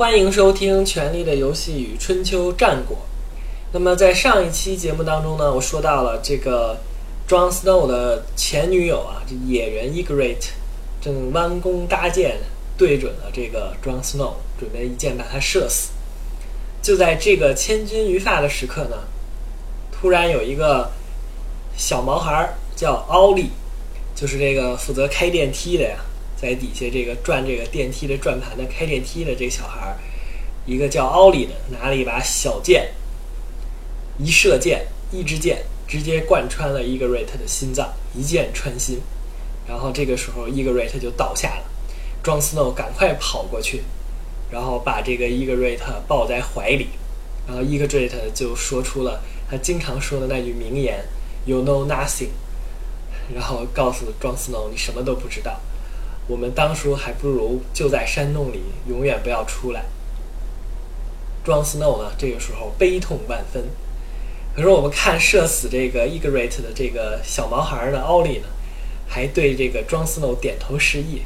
[0.00, 2.96] 欢迎收听《权力的游戏与春秋战国》。
[3.72, 6.78] 那么在上一期节目当中呢，我说到了这个
[7.28, 10.52] Jon Snow 的前女友啊，这野人 Ygritte
[11.02, 12.38] 正弯弓搭箭，
[12.78, 15.90] 对准了这个 Jon Snow，准备一箭把他射死。
[16.80, 18.96] 就在这个千钧一发的时刻呢，
[19.92, 20.90] 突然有一个
[21.76, 23.50] 小毛孩儿叫奥利，
[24.14, 25.98] 就是这个负责开电梯的呀。
[26.40, 29.98] 在底下这个转这个电梯的转盘的开电梯的这个小孩儿，
[30.64, 32.92] 一个叫奥利的拿了一把小剑，
[34.18, 39.00] 一射箭，一支箭直接贯穿了伊格瑞特的心脏，一箭穿心。
[39.68, 41.64] 然后这个时候伊格瑞特就倒下了，
[42.22, 43.82] 庄斯诺赶快跑过去，
[44.50, 46.88] 然后把这个伊格瑞特抱在怀里，
[47.46, 51.04] 然后伊格瑞特就说出了他经常说的那句名言
[51.44, 52.30] ：“You know nothing。”
[53.32, 55.60] 然后告诉庄斯诺：“你什么都不知道。”
[56.30, 59.82] 我们当初还不如就在山洞里，永远不要出来。
[61.42, 63.64] 庄斯诺呢，这个时候悲痛万分。
[64.54, 68.46] 可是我们看射死这个 Ygritte 的这个小毛孩的，奥利呢，
[69.08, 71.22] 还对这个庄斯诺点头示意，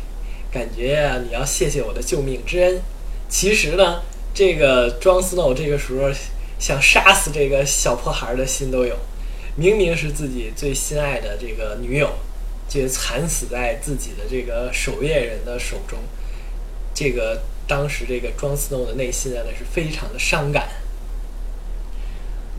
[0.51, 2.81] 感觉啊，你要谢谢我的救命之恩。
[3.29, 4.01] 其实呢，
[4.33, 6.11] 这个庄斯诺这个时候
[6.59, 8.97] 想杀死这个小破孩的心都有，
[9.55, 12.09] 明明是自己最心爱的这个女友。
[12.69, 15.99] 就惨死在自己的这个守夜人的手中，
[16.95, 20.69] 这个当时这个庄斯诺的内心啊，那是非常的伤感。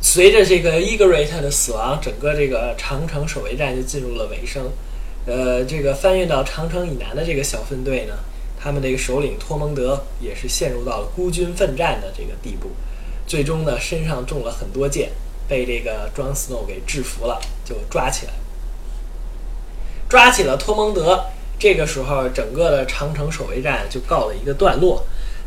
[0.01, 4.71] 随着这个伊格瑞特的死亡，整个这个长城守卫战就进入了尾声。
[5.25, 8.13] 呃，这个翻越到长城以南的这个小分队呢，
[8.59, 12.69] 他们这个首领托蒙德也是陷入到了孤军奋战的这个地步，
[13.25, 15.09] 最终呢身上中了很多箭，
[15.47, 18.33] 被这个庄斯诺给制服了，就抓起来。
[20.15, 21.25] 抓起了托蒙德，
[21.59, 25.05] 这个时候整个的长城守卫战就告了一个段落。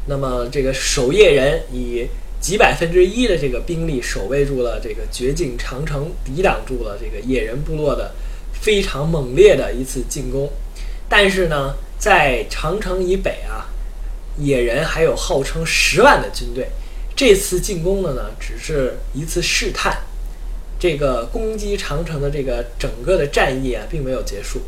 [0.09, 2.07] 那么这个守夜人以
[2.39, 8.13] 几百分之一的这个兵力守卫住了这个绝境长城，抵挡住了这个野人部落的
[8.61, 10.51] 非常猛烈的一次进攻。
[11.09, 13.69] 但是呢，在长城以北啊，
[14.37, 16.69] 野人还有号称十万的军队。
[17.17, 19.97] 这次进攻的呢，只是一次试探。
[20.79, 24.63] 这个攻击长城的这个整个的战役啊，并没有结束，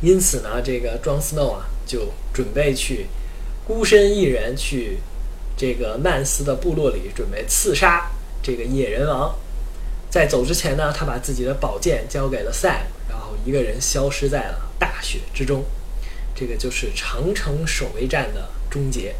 [0.00, 3.06] 因此呢，这个庄斯诺啊，就准备去
[3.64, 4.98] 孤身一人去
[5.56, 8.10] 这个曼斯的部落里，准备刺杀
[8.42, 9.34] 这个野人王。
[10.10, 15.64] 在走之前呢，他把自己的宝剑交给了 Sam，然后一个人消失在了大雪之中。
[16.34, 19.14] 这个就是长城守卫战的终结。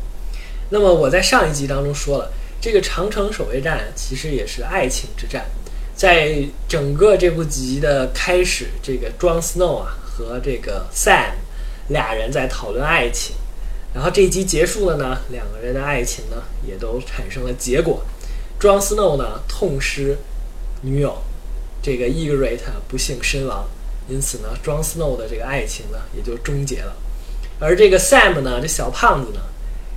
[0.71, 5.47] 那么我在上一集当中说了，这个长城守卫战其实也是爱情之战。
[5.97, 11.34] 在整个这部集的开始，这个 Jon Snow 啊和这个 Sam
[11.88, 13.37] 俩人在讨论爱情，
[13.94, 18.03] 然后这一集结束了呢，两个人的爱情呢也都产生了结果。
[18.59, 20.19] Jon Snow 呢痛失
[20.83, 21.16] 女友，
[21.81, 23.65] 这个 Ygritte 不幸身亡，
[24.09, 26.97] 因此呢，Jon Snow 的这个爱情呢也就终结了。
[27.60, 29.41] 而这个 Sam 呢，这小胖子呢，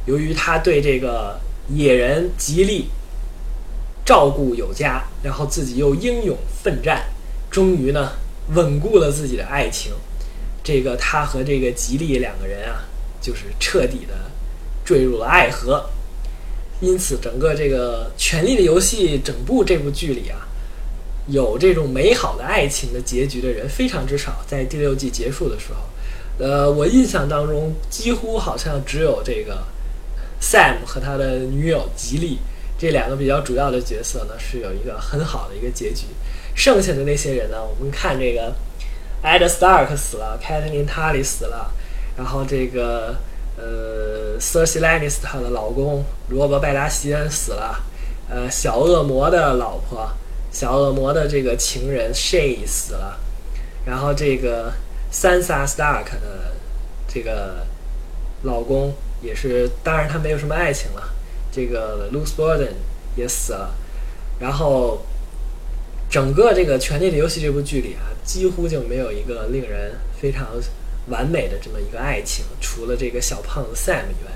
[0.05, 2.89] 由于他对这个野人吉利。
[4.07, 7.07] 照顾有加，然后自己又英勇奋战，
[7.51, 8.13] 终于呢
[8.53, 9.91] 稳固了自己的爱情。
[10.63, 12.85] 这个他和这个吉利两个人啊，
[13.19, 14.13] 就是彻底的
[14.85, 15.89] 坠入了爱河。
[16.79, 20.47] 因此，整个这个《权力的游戏》整部这部剧里啊，
[21.27, 24.41] 有这种美好的爱情的结局的人非常之少。
[24.47, 29.65] 在第六季结束的时候，呃，我印象当中几乎好像只有这个
[30.39, 32.39] Sam 和他的女友吉利。
[32.77, 36.05] 这两个比较主要的角色呢，是有一个很好的一个结局。
[36.55, 38.53] 剩下的那些人呢，我们看这个
[39.23, 41.71] ，Ed Stark 死了 c a t h e r i n e Tully 死了，
[42.17, 43.15] 然后这个
[43.57, 47.79] 呃，Cersei Lannister 的老公罗伯·拜达西恩死了，
[48.29, 50.09] 呃，小恶魔的老婆，
[50.51, 53.17] 小恶魔的这个情人 Shay 死了，
[53.85, 54.71] 然后这个
[55.11, 56.55] Sansa Stark 的
[57.07, 57.65] 这个
[58.43, 61.13] 老公也是，当然他没有什么爱情了。
[61.57, 62.73] 这个 Luke Borden
[63.15, 63.73] 也死了，
[64.39, 65.03] 然后
[66.07, 70.47] 整个这个《权力的游戏》这部剧里啊，几乎就没有一个令人非常
[71.07, 74.31] 完美的这么一个爱情，除了这个小胖子 Sam 以外。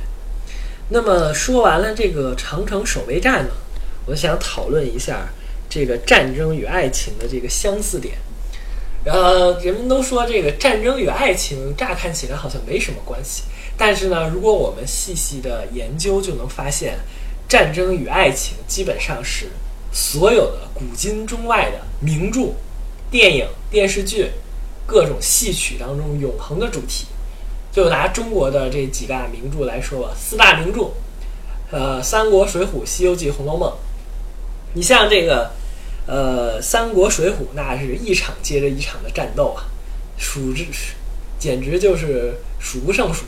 [0.89, 3.51] 那么说完了这个长城守卫战呢，
[4.07, 5.29] 我想讨论一下
[5.69, 8.17] 这个战争与爱情的这个相似点。
[9.05, 13.43] 呃，人们都说这个战争与爱情乍看起来好像没什么关系。
[13.77, 16.99] 但是呢，如果我们细细的研究，就能发现，
[17.47, 19.47] 战争与爱情基本上是
[19.91, 22.53] 所有的古今中外的名著、
[23.09, 24.31] 电影、电视剧、
[24.85, 27.07] 各种戏曲当中永恒的主题。
[27.71, 30.91] 就拿中国的这几大名著来说吧，四大名著，
[31.71, 33.69] 呃，《三国》《水浒》《西游记》《红楼梦》，
[34.73, 35.51] 你像这个，
[36.05, 39.63] 呃，《三国》《水浒》，那是一场接着一场的战斗啊，
[40.17, 40.65] 数之，
[41.39, 43.23] 简直就是数不胜数。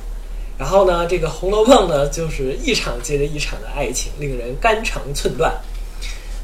[0.63, 5.53] 然后呢，这个《红楼梦》呢，就是一场接着一场的爱情，令人肝肠寸断。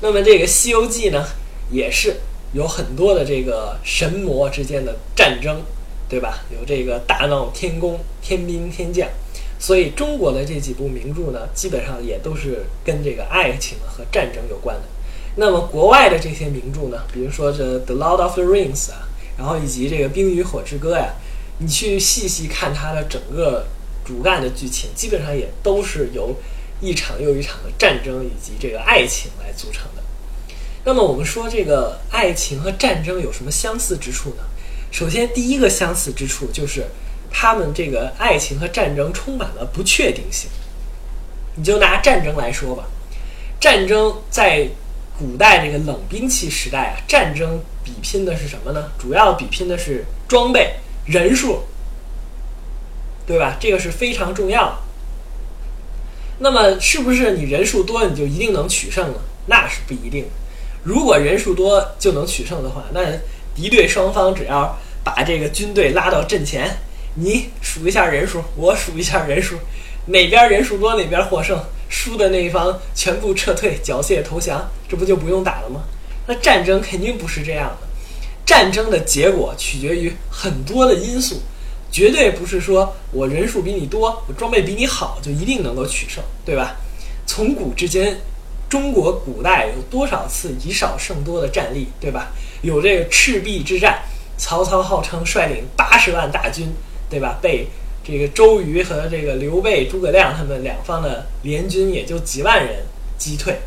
[0.01, 1.25] 那么这个《西游记》呢，
[1.71, 2.17] 也是
[2.51, 5.61] 有很多的这个神魔之间的战争，
[6.09, 6.43] 对吧？
[6.51, 9.07] 有这个大闹天宫、天兵天将。
[9.57, 14.81] 所以中国的这几部名著呢，基本上也都是跟这个爱情和战争有关的。
[15.37, 19.07] 那么国外的这些名著呢，比如说这《The Lord of the Rings》啊，
[19.37, 21.13] 然后以及这个《冰与火之歌》呀，
[21.59, 23.65] 你去细细看它的整个
[24.09, 26.35] 主干的剧情，基本上也都是由
[26.81, 30.01] 一场又一场的战争以及这个爱情来组成的。
[30.83, 34.43] 那么我们说这个爱情和战争有什么相似之处呢？
[34.89, 36.87] 首先第一个相似之处就是。
[37.31, 40.49] 他们这个爱情和战争充满了不确定性。
[41.53, 42.85] 你就拿战争来说吧，
[43.59, 44.67] 战争在
[45.15, 48.89] 古代这个冷兵器时代啊，战争比拼的是什么呢？
[48.97, 50.73] 主要比拼的是装备、
[51.05, 51.61] 人数，
[53.29, 53.57] 对吧？
[53.59, 54.77] 这个是非常重要的。
[56.39, 59.19] 那么，是不是你人数多你就一定能取胜呢？
[59.45, 60.25] 那是不一定。
[60.81, 63.01] 如果人数多就能取胜的话，那
[63.53, 66.75] 敌对双方只要把这个军队拉到阵前。
[67.13, 69.57] 你数一下人数，我数一下人数，
[70.07, 75.81] 哪边人数多哪边获胜，输的那一方全部撤退缴械投降，这不就不用打了吗？
[76.25, 77.87] 那战争肯定不是这样的，
[78.43, 81.43] 战争的结果取决于很多的因素，
[81.91, 86.75] 绝对不是说我人数比你多，我装备比你好就一定能够取胜，对吧？
[87.25, 88.17] 从古至今，
[88.69, 92.31] 中国古代有多少次以少胜多的战例，对吧？
[92.61, 94.03] 有这个赤壁之战，
[94.37, 96.67] 曹操号称率领八十万大军。
[97.11, 97.39] 对吧？
[97.41, 97.65] 被
[98.03, 102.85] 这个周瑜和这个刘备、诸葛亮他们两方的联军也就几万人
[103.17, 103.57] 击退，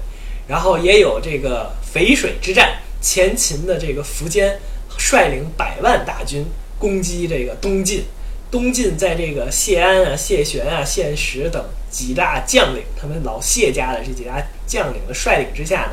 [0.47, 4.57] 然后也有这个淝水之战，前秦的这个苻坚
[4.97, 6.47] 率领百万大军
[6.83, 8.03] 攻击这个东晋，
[8.51, 15.83] 东晋在这个谢安啊、谢玄啊、谢石等几大将领，他们老谢家的这几大将领的率领之下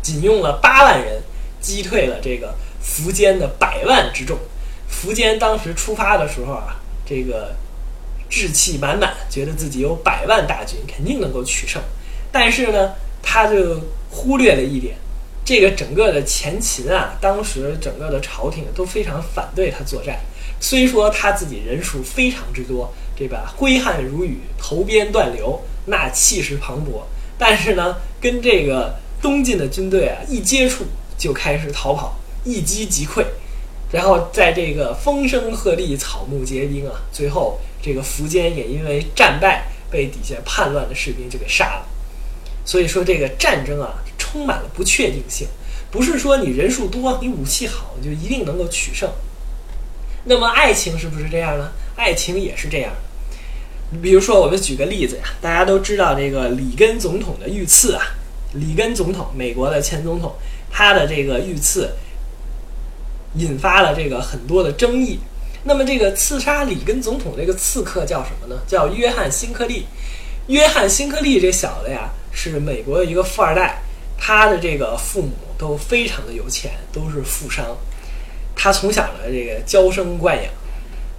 [0.00, 1.22] 仅用了八万人
[1.60, 4.38] 击退了这个苻坚的百万之众。
[4.90, 6.78] 苻坚当时出发的时候啊。
[7.04, 7.54] 这个
[8.30, 11.82] 志气满满，觉得自己有百万大军，肯定能够取胜。
[12.30, 14.94] 但是呢，他就忽略了一点，
[15.44, 20.20] 这个整个的前秦啊，当时整个的朝廷都非常反对他作战。
[20.60, 23.52] 虽说他自己人数非常之多，对吧？
[23.56, 27.02] 挥汗如雨，头鞭断流，那气势磅礴。
[27.36, 30.84] 但是呢，跟这个东晋的军队啊一接触，
[31.18, 33.24] 就开始逃跑，一击即溃。
[33.90, 41.86] 然后在这个风声鹤唳、草木皆兵啊，最后这个苻坚也因为战败，被底下叛乱的士兵就给杀了。
[42.64, 43.98] 所以说这个战争啊，
[44.32, 45.46] 充满了不确定性，
[45.90, 49.10] 不是说你人数多、你武器好你就一定能够取胜。
[50.24, 51.70] 那么爱情是不是这样呢？
[51.96, 52.92] 爱情也是这样。
[54.02, 58.02] 比如说，我们举个例子呀，大家都知道这个里根总统的遇刺啊，
[58.54, 60.34] 里根总统，美国的前总统，
[60.70, 61.90] 他的这个遇刺。
[63.36, 65.18] 引发了这个很多的争议。
[65.64, 68.60] 那么，这个刺杀里根总统这个刺客叫什么呢？
[68.66, 69.86] 叫约翰·辛克利。
[70.48, 73.80] 约翰·辛克利这小子呀，是美国的一个富二代，
[74.24, 77.76] 他的这个父母都非常的有钱，都是富商。
[78.54, 80.44] 他从小呢，这个娇生惯养，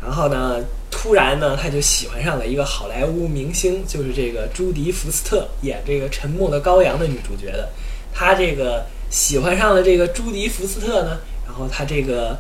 [0.01, 7.67] 然后呢，突然呢，他就喜欢上了一个好莱坞明星，就是这个朱迪·福斯特演这个《沉默的羔羊》的女主角的。
[8.13, 11.19] 他这个喜欢上了这个朱迪·福斯特呢。
[11.45, 12.39] 然后他这个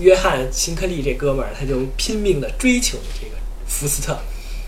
[0.00, 4.18] 约翰·辛克利这哥们儿，他就拼命的追求这个福斯特，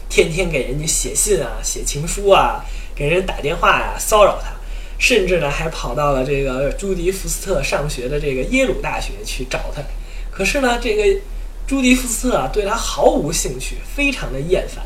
[0.09, 4.55] 天天给人家写信啊、写情书啊、给人打电话呀，骚扰他，
[5.03, 9.83] 甚至呢还跑到了这个朱迪·福斯特上学的这个耶鲁大学去找他。
[10.31, 11.21] 可是呢，这个
[11.67, 14.85] 朱迪·福斯特啊对他毫无兴趣，非常的厌烦。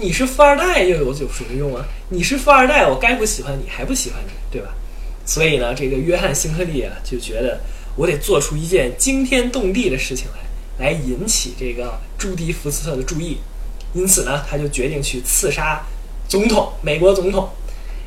[0.00, 1.84] 你是富二代又有有什么用啊？
[2.10, 4.68] 你是富二代，我该不喜欢你还不喜欢你，对吧？
[5.26, 7.60] 所以呢，这个约翰·辛克利啊就觉得。
[7.94, 10.26] 我得做出一件惊天动地的事情
[10.78, 13.36] 来，来引起这个朱迪福斯特的注意。
[13.92, 15.84] 因此呢，他就决定去刺杀
[16.26, 17.50] 总统，美国总统。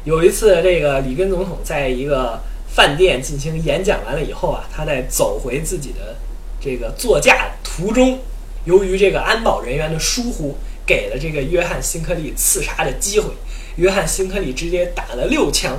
[0.06, 6.16] 有一次，这个里根总统在一个饭店进行演讲完了以后啊，他在走回自己的
[6.62, 8.20] 这个座驾途中，
[8.66, 13.32] 由于这个安保人员的疏忽，给了这个约翰辛克利刺杀的机会。
[13.78, 15.76] 约翰辛克利直接打了六枪，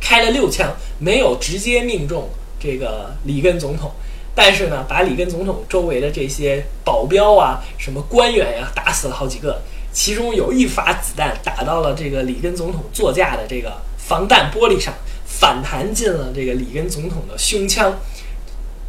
[0.00, 2.28] 开了六枪，没有直接命中。
[2.60, 3.90] 这个里根总统，
[4.32, 9.60] 但是呢，把里根总统周围的这些保镖啊、什么官员呀打死了好几个，
[9.94, 14.92] 其中有一发子弹打到了这个里根总统座驾的这个防弹玻璃上，
[15.24, 17.96] 反弹进了这个里根总统的胸腔。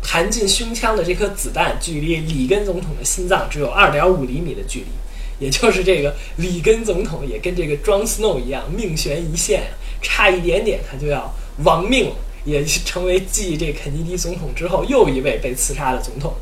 [0.08, 9.64] 弹进胸腔的这颗子弹，距离里根总统的心脏只有二点五厘米的距离，也就是这个里根总统也跟这个 John Snow 一样命悬一线，
[10.04, 11.34] 差一点点他就要
[11.64, 12.12] 亡命，
[12.44, 16.34] 也成为继这肯尼迪总统之后又一位被刺杀的总统。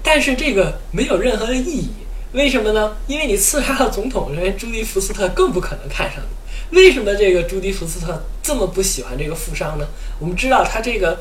[0.00, 1.90] 但是这个没有任何的意义，
[2.34, 2.96] 为什么呢？
[3.06, 6.76] 因为你刺杀了总统，人朱迪福斯特更不可能看上你。
[6.76, 9.86] 为什么这个朱迪福斯特这么不喜欢这个富商呢？
[10.18, 11.18] 我们知道他这个。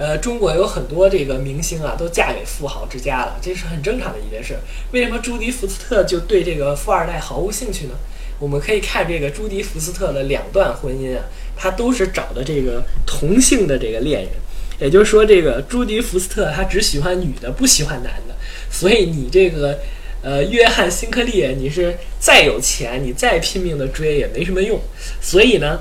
[0.00, 4.56] 呃，中国有很多这个明星啊，都嫁给富豪之家了，这是很正常的一件事。
[4.92, 7.94] 为什么朱迪福斯特就对这个富二代毫无兴趣呢？
[8.38, 11.24] 我们可以看这个朱迪福斯特的两段婚姻啊，
[11.56, 14.30] 他都是找的这个同性的这个恋人，
[14.78, 18.36] 也就是说，这个朱迪福斯特他只喜欢女的，不喜欢男的。
[18.70, 19.80] 所以你这个
[20.22, 24.80] 呃，约翰辛克利，你是再有钱，你再拼命的追也没什么用。
[25.20, 25.80] 所以呢。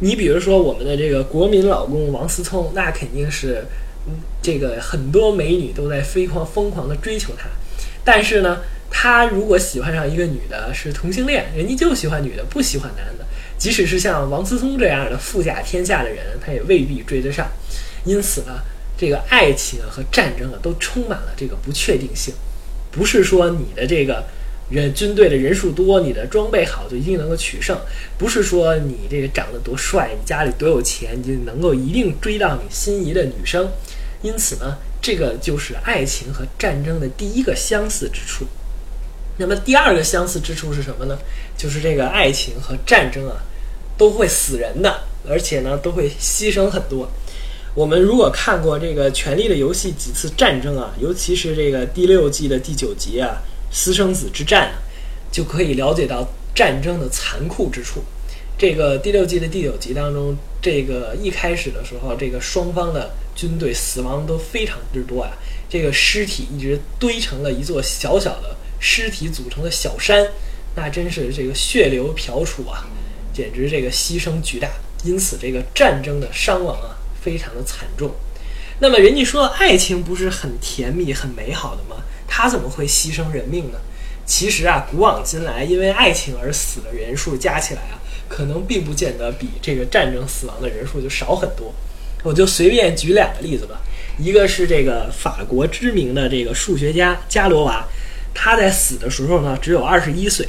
[0.00, 3.64] 你比如说我们的这个国民老公王思聪，那肯定是，
[4.42, 7.48] 这个很多美女都在疯狂疯狂的追求他，
[8.04, 8.58] 但是呢，
[8.90, 13.24] 他如果喜欢上一个女的，是同性恋，人家就喜欢女的，不喜欢男的。
[13.56, 17.50] 即使是像王思聪这样的富甲天下的人，他也未必追得上。
[18.04, 18.60] 因此呢，
[18.98, 22.34] 这个爱情和战争啊，都充满了这个不确定性，
[22.96, 24.24] 不是说你的这个。
[24.68, 27.78] 人军队的人数多，你的装备好就一定能够取胜，
[28.18, 33.70] 不是说你这个长得多帅，你家里多有钱，你就能够一定追到你心仪的女生。
[34.22, 38.44] 因此呢，这个就是爱情和战争的第一个相似之处。
[39.38, 41.16] 那么第二个相似之处是什么呢？
[41.56, 43.36] 就是这个爱情和战争啊，
[43.96, 47.08] 都会死人的，而且呢都会牺牲很多。
[47.76, 53.36] 我们如果看过这个《权力的游戏》几次战争啊，尤其是这个第六季的第九集啊。
[53.70, 54.72] 私生子之战，
[55.30, 58.00] 就可以了解到战争的残酷之处。
[58.56, 65.32] 这个第六季的第九集当中，这个一开始的时候，这个双方的军队死亡都非常之多啊，
[65.68, 70.26] 这个尸体一直堆成了一座小小的尸体组成的小山，
[70.76, 72.86] 那真是这个血流瓢杵啊，
[73.34, 74.70] 简直这个牺牲巨大。
[75.04, 76.95] 因此，这个战争的伤亡啊，
[77.26, 78.12] 非常的惨重。
[78.78, 81.96] 那么，人家说爱情不是很甜蜜、很美好的吗？
[82.28, 83.78] 他怎么会牺牲人命呢？
[84.24, 91.74] 其实啊，古往今来，因为爱情而死的人数加起来啊，可能并不见得比这个战争死亡的人数就少很多。
[92.22, 93.80] 我就随便举两个例子吧。
[94.18, 97.84] 一个是这个法国知名的这个数学家伽罗娃，
[98.32, 100.46] 他在死的时候呢只有二十一岁。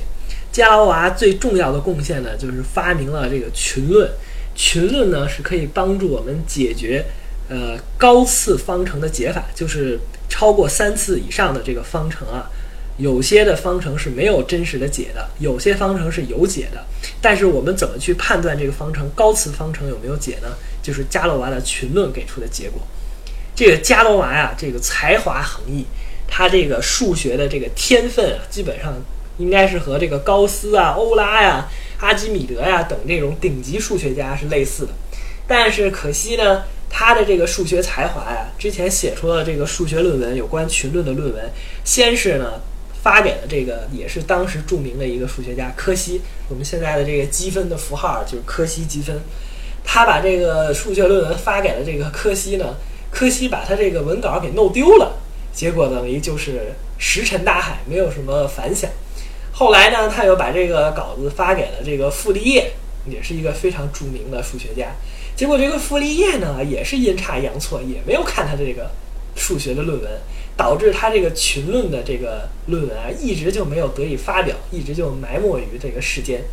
[0.52, 4.12] 伽罗娃最重要的贡献呢，就是发明了这个群论。
[4.58, 7.06] 群论呢是可以帮助我们解决
[7.48, 9.98] 呃高次方程的解法，就是。
[10.30, 12.52] 超过三次以上的这个方程啊，
[12.98, 16.84] 有些的方程是没有真实的解的，有些方程是有解的。
[17.22, 20.50] 但是我们怎么去判断这个方程高次方程有没有解呢？
[20.84, 22.82] 就是伽罗娃的群论给出的结果。
[23.56, 25.86] 这个伽罗娃呀，这个才华横溢，
[26.28, 28.94] 他这个数学的这个天分啊，基本上
[29.38, 31.68] 应该是和这个高斯啊、欧拉呀、
[32.00, 34.94] 阿基米德呀等这种顶级数学家是类似的。
[35.48, 36.64] 但是可惜呢。
[36.90, 41.52] 他的这个数学才华呀，之前写出了这个数学论文，有关群论的论文，
[41.84, 42.54] 先是呢
[43.04, 49.20] 发给了这个也是当时著名的一个数学家柯西，我们现在的这个积分的符号就是柯西积分。
[49.84, 52.74] 他把这个数学论文发给了这个柯西呢，
[53.12, 55.14] 柯西把他这个文稿给弄丢了，
[55.54, 58.90] 结果等于就是石沉大海，没有什么反响。
[59.58, 62.74] 后来呢，他又把这个稿子发给了这个傅立叶，
[63.08, 64.90] 也是一个非常著名的数学家。
[65.36, 68.92] 结果这个傅立叶呢，也是阴差阳错，也没有看他这个
[69.36, 70.12] 数学的论文，
[70.56, 76.44] 导致他这个群论的这个论文啊，一直就没有得以发表，一直就埋没于这个世间。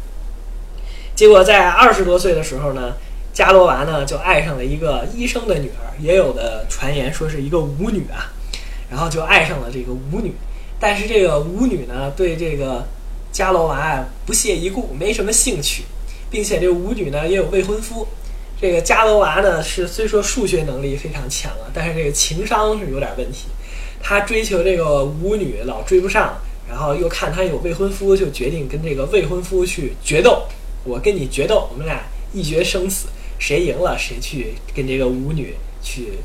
[1.15, 2.95] 结果在二十多岁的时候呢，
[3.35, 8.33] 伽罗娃呢就爱上了一个医生的女儿，也有的传言说是一个舞女啊，
[8.91, 10.33] 然后就爱上了这个舞女。
[10.81, 12.87] 但是这个舞女呢，对这个
[13.35, 15.83] 伽罗娃啊不屑一顾，没什么兴趣，
[16.31, 18.07] 并且这舞女呢也有未婚夫。
[18.61, 23.49] 这个伽罗娃呢，是虽说数学能力非常强啊，但是这个情商是有点问题。
[24.01, 30.45] 他追求这个舞女老追不上，然后又看他有未婚夫，就决定跟这个未婚夫去决斗。
[30.85, 33.09] 我跟你决斗，我们俩一决生死，
[33.41, 36.21] 谁赢了谁去跟这个舞女去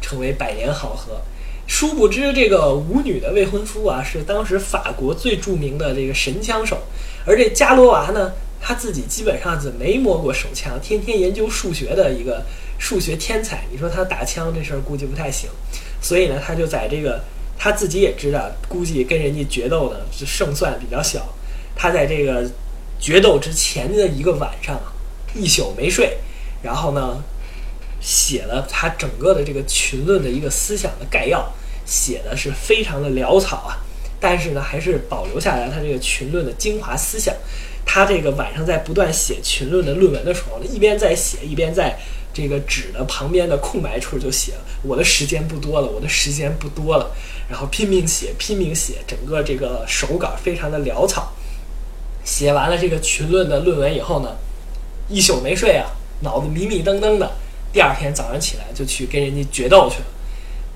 [0.00, 1.20] 成为百年好合。
[1.66, 6.78] 殊不知，这个舞女的未婚夫啊，是当时法国最著名的这个神枪手，
[7.26, 8.32] 而这伽罗娃呢。
[8.66, 12.42] 他自己基本上是没摸过手枪，天天研究数学的一个
[12.78, 13.62] 数学天才。
[13.70, 15.50] 你说他打枪这事儿估计不太行，
[16.00, 17.20] 所以呢，他就在这个
[17.58, 21.28] 他自己也知道，估计跟人家决斗呢，胜算比较小。
[21.76, 22.50] 他在这个
[22.98, 24.80] 决斗之前的一个晚上，
[25.34, 26.16] 一宿没睡，
[26.62, 27.22] 然后呢，
[28.04, 31.50] 写了他整个的这个群论的一个思想的概要，
[31.86, 33.80] 写的是非常的潦草啊，
[34.20, 37.34] 但是呢，还是保留下来他这个群论的精华思想。
[37.86, 41.98] 他这个晚上在不断写群论的论文的时候呢，一边在写，一边在
[42.32, 47.10] 这个纸的旁边的空白处就写：“我的时间不多了，我的时间不多了。”
[47.48, 51.32] 然后拼命写，拼命写，整个这个手稿非常的潦草。
[52.24, 54.36] 写完了这个群论的论文以后呢，
[55.08, 55.86] 一宿没睡啊，
[56.20, 57.30] 脑子迷迷瞪瞪的。
[57.74, 60.06] 第二天早上起来就去跟人家决斗去了。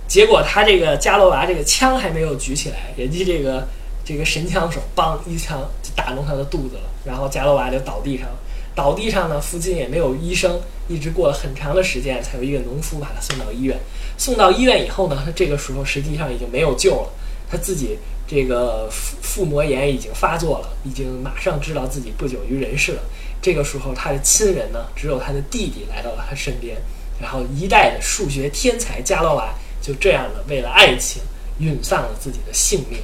[0.08, 3.66] 结果他这个伽罗娃这个枪还没有举起来，人家这个
[4.04, 8.34] 这个神枪手梆一枪就打中他的肚子了，然后伽罗娃就倒地上了。
[8.74, 13.78] 倒地上呢，附近也没有医生，一直过了很长的时间，才有一个农夫把他送到医院。
[14.16, 17.10] 送到医院以后呢，他这个时候实际上已经没有救了，
[17.48, 23.02] 他自己这个腹腹膜炎已经发作了，已经马上知道自己不久于人世了。
[23.40, 26.76] 这个时候，他的亲人呢，只有他的弟弟来到了他身边，
[27.20, 31.22] 然后一代的数学天才伽罗娃就这样的为了爱情
[31.60, 33.00] 殒丧了自己的性命。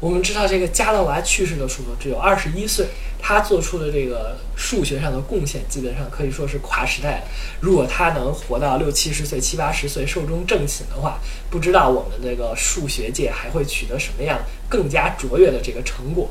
[0.00, 2.86] 我们知道，这个伽罗娃去世的时候只有二十一岁，
[3.20, 7.26] 他做出的这个数学上的贡献基本上可以说是跨时代的。
[7.60, 14.38] 如果他能活到六七十岁、七八十岁寿终正寝的话，不知道我们这个数学界还会取得什么样
[14.70, 16.30] 更加卓越的这个成果。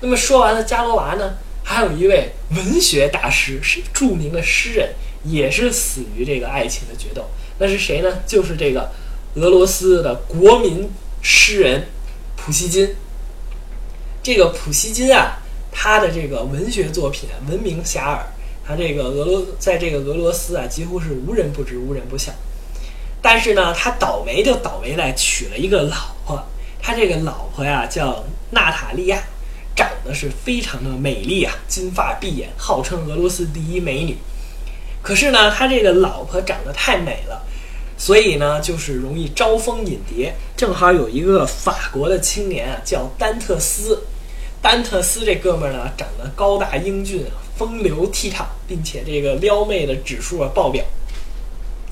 [0.00, 1.34] 那么说完了伽罗娃呢，
[1.72, 7.24] 还有一位文学大师，是著名的诗人，也是死于这个爱情的决斗。
[7.58, 8.22] 那是谁呢？
[8.26, 8.90] 就是这个
[9.36, 10.90] 俄罗斯的国民
[11.22, 11.86] 诗人。
[12.34, 12.96] 普希金，
[14.20, 15.38] 这个普希金啊，
[15.70, 18.18] 他的这个文学作品闻名遐迩，
[18.66, 22.32] 他这个俄罗在这个俄罗斯啊，几乎是无人不知、无人不晓。
[23.22, 26.44] 但是呢，他倒霉就倒霉在娶了一个老婆，
[26.82, 29.22] 他这个老婆呀叫娜塔莉亚，
[29.74, 34.16] 长得是非常的美丽啊，金发碧眼，号称俄罗斯第一美女。
[35.02, 37.42] 可是呢，他这个老婆长得太美了。
[37.96, 40.34] 所以呢，就是容易招蜂引蝶。
[40.56, 44.02] 正好有一个法国的青年啊，叫丹特斯。
[44.62, 50.82] 丹特斯这哥们儿呢，长得高大英俊，风流倜傥，并且这个撩妹的指数啊爆表，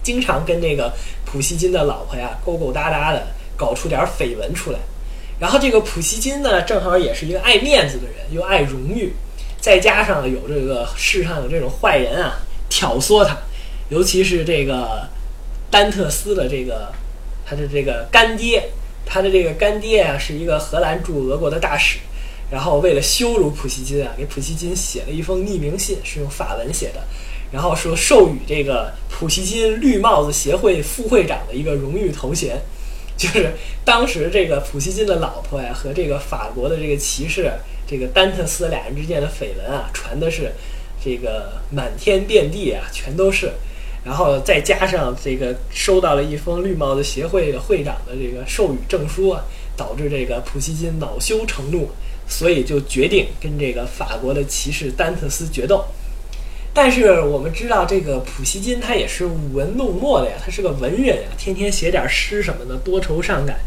[0.02, 0.92] 经常跟这个
[1.26, 4.78] 普希金的老婆呀勾勾搭搭的，搞出点绯闻出来。
[5.38, 9.12] 然后这个普希金呢，正好也是一个爱面子的人，又爱荣誉，
[9.60, 13.36] 再加上有这个世上有这种坏人啊挑唆他，
[13.88, 15.08] 尤其是这个。
[15.70, 16.90] 丹特斯的这个，
[17.44, 18.70] 他的这个干爹，
[19.04, 21.98] 他的这个干爹啊，是一个荷兰驻俄国的大使。
[22.50, 27.02] 然后为了羞辱普希金啊，给普希金写了一封匿名信，是用法文写的。
[27.52, 32.58] 然后说授予这个普希金绿帽子协会副会长的一个荣誉头衔。
[33.18, 33.52] 就是
[33.84, 37.52] 当时这个普希金的老婆呀，和这个法国的这个骑士
[37.86, 40.52] 这个丹特斯俩人之间的绯闻啊，传的是
[41.04, 43.50] 这个满天遍地啊，全都是。
[44.04, 49.42] 然后再加上这个收到了一封绿帽子协会的会长的这个授予证书啊，
[49.76, 51.90] 导致这个普希金恼羞成怒，
[52.28, 55.84] 所以就决定跟这个法国的骑士丹特斯决斗。
[56.80, 63.58] 但是我们知道，这个普希金他也是舞文弄墨的呀，他是个文人呀，天天写点诗什么的，多愁善感。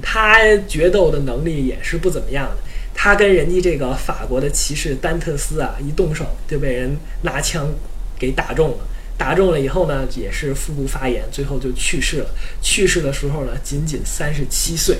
[0.00, 2.58] 他决斗的能力也是不怎么样的。
[2.94, 7.74] 他跟人家这个法国的骑士丹特斯啊，一动手就被人拿枪
[8.16, 8.76] 给打中了。
[9.18, 12.26] 打中了以后呢，也是腹部发炎，最后就去世了。
[12.62, 14.96] 去世的时候呢，仅仅三十七岁。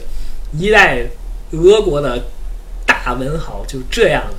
[0.53, 1.07] 一代
[1.53, 2.25] 俄国的
[2.85, 4.35] 大文豪就这样了，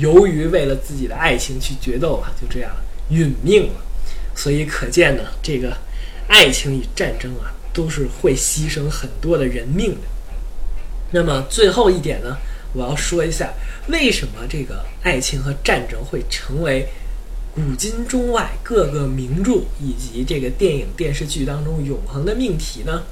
[0.00, 2.72] 由于为了自己的爱情去决斗啊，就这样
[3.10, 3.80] 殒命了。
[4.34, 5.76] 所以可见呢，这个
[6.26, 10.08] 爱情与战争啊，都是会牺牲很多的人命的。
[11.12, 12.36] 那么最后一点呢，
[12.72, 13.52] 我要说一下，
[13.88, 16.88] 为什么这个爱情和战争会成为。
[17.52, 23.02] 古今中外各个名著以及这个电影电视剧当中永恒的命题呢？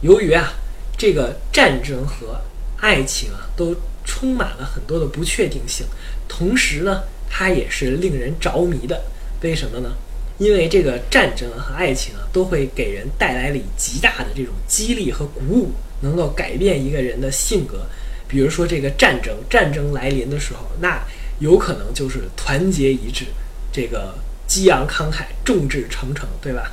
[0.00, 0.52] 由于啊，
[0.98, 2.40] 这个战争和
[2.78, 3.72] 爱情啊都
[4.08, 5.86] 充满了很多的不确定性，
[6.26, 9.00] 同时呢，它也是令人着迷的。
[9.42, 9.92] 为什么呢？
[10.38, 17.86] 因为这个战争和爱情啊都会给人带来了极大的这种激励和鼓舞，能够改变一个人的性格。
[18.26, 21.00] 比如说这个战争，战争来临的时候，那
[21.38, 23.26] 有可能就是团结一致。
[23.70, 24.14] 这个
[24.46, 26.72] 激昂慷慨、众志成城，对吧？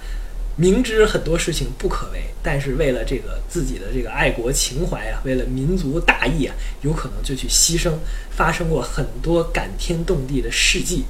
[0.58, 7.92] 明知很多事情不可为，但是为了这个自己的这个爱国情怀啊，为了民族大义啊，有可能就去牺牲。
[8.32, 11.04] 发生过很多感天动地的事迹，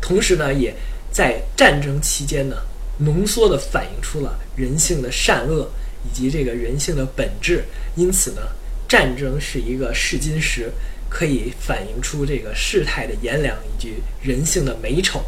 [0.00, 0.74] 同时呢，也
[1.12, 2.56] 在战争期间呢，
[2.98, 5.70] 浓缩的反映出了人性的善恶
[6.04, 7.64] 以及这个人性的本质。
[7.94, 8.42] 因此呢，
[8.88, 10.72] 战争是一个试金石，
[11.08, 15.22] 可以反映出这个世态的炎凉以及人性的美丑，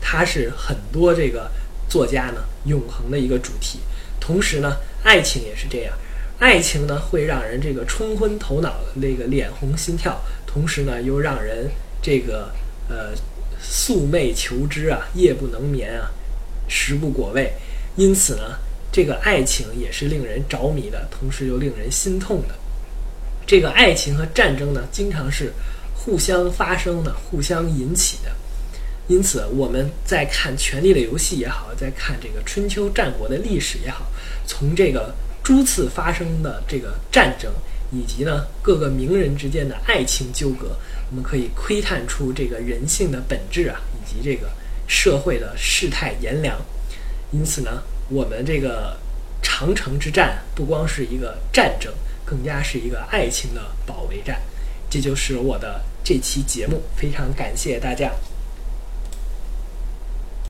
[0.00, 1.50] 它是很多这个
[1.88, 3.80] 作家呢永恒的一个主题。
[4.20, 5.96] 同时呢，爱情也是这样，
[6.38, 11.70] 爱情呢会让人这个冲昏头脑那个脸红心跳，同时呢又让人
[12.02, 12.50] 这个
[12.88, 13.14] 呃
[13.60, 16.10] 宿寐求知啊，夜不能眠啊，
[16.68, 17.52] 食不果味。
[17.94, 18.58] 因此呢，
[18.90, 22.54] 这个爱情也是令人着迷的，同时又令人心痛的。
[23.46, 25.52] 这个爱情和战争呢，经常是
[25.94, 28.32] 互相发生的、互相引起的。
[29.08, 34.06] 因此，我们在看《权力的游戏》也好，在看这个春秋战国的历史也好，
[34.46, 37.52] 从这个诸次发生的这个战争，
[37.92, 40.76] 以及呢各个名人之间的爱情纠葛，
[41.10, 44.50] 我们可以窥探出这个人性的本质啊，以及这个
[44.86, 46.56] 社会的世态炎凉。
[47.30, 48.96] 因此呢，我们这个
[49.42, 51.92] 长城之战不光是一个战争。
[52.28, 54.42] 更加是一个爱情的保卫战，
[54.90, 58.10] 这就是我的这期节目，非常感谢大家。